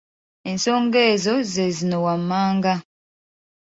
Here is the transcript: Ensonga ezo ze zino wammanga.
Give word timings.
Ensonga 0.49 0.99
ezo 1.13 1.33
ze 1.51 1.65
zino 1.77 1.97
wammanga. 2.05 2.73